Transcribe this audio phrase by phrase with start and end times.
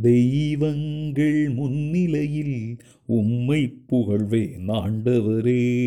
[0.00, 2.76] தெய்வங்கள் முன்னிலையில்
[3.06, 4.64] உம்மை புகழ்வேன்.
[4.66, 5.86] ஆண்டவரே.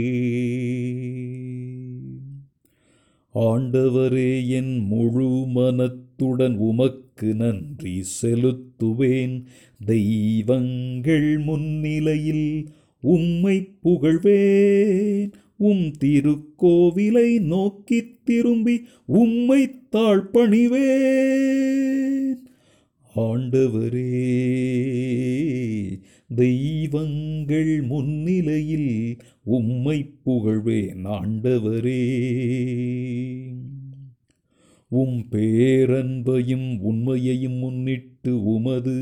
[3.36, 9.44] ஆண்டவரே என் முழு மனத்துடன் உமக்கு நன்றி செலுத்துவேன்.
[9.86, 12.68] தெய்வங்கள் முன்னிலையில்
[13.02, 15.32] உம்மை புகழ்வேன்.
[15.58, 20.90] உம் திருக்கோவிலை நோக்கி திரும்பி உம்மை தாழ்பணிவேன்.
[23.16, 24.40] ஆண்டவரே
[26.36, 32.26] தெய்வங்கள் முன்னிலையில் உம்மை புகழ்வே நாண்டவரே.
[34.88, 38.96] உம் பேரன்பையும் உண்மையையும் முன்னிட்டு உமது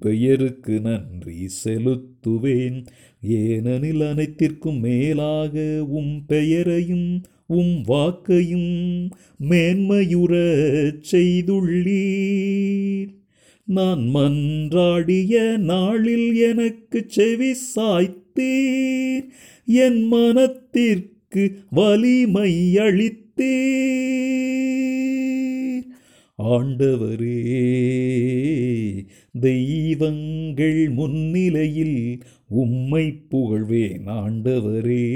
[0.00, 2.86] பெயருக்கு நன்றி செலுத்துவேன்.
[3.22, 9.10] ஏனெனில் அனைத்திற்கும் மேலாக உம் பெயரையும் உம் வாக்கையும்
[9.48, 13.16] மேன்மையுறச் செய்துள்ளீர்.
[13.68, 19.28] நான் மன்றாடிய நாளில் எனக்கு செவி சாய்த்தீர்.
[19.66, 23.26] என் மனத்திற்கு வலிமை அளித்தீர்.
[26.38, 27.44] ஆண்டவரே
[29.40, 35.06] தெய்வங்கள் முன்னிலையில் உம்மை புகழ்வேன் ஆண்டவரே.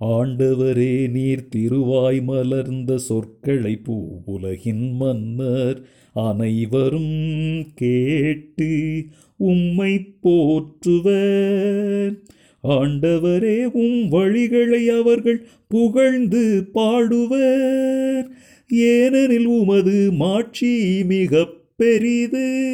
[0.00, 9.02] ஆண்டவரே நீர் திருவாய் மலர்ந்த சொற்களை பூவுலகின் மன்னர் அனைவரும் கேட்டு
[9.36, 12.18] உம்மை போற்றுவர்.
[12.64, 18.26] ஆண்டவரே உம் வழிகளை அவர்கள் புகழ்ந்து பாடுவர்.
[18.68, 22.68] ஏனெனில் உமது மாட்சி மிக பெரிது.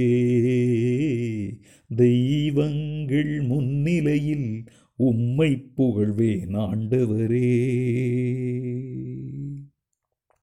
[1.97, 4.65] தெய்வங்கள் முன்னிலையில்
[4.97, 7.83] உம்மை புகழ்வேன் ஆண்டவரே.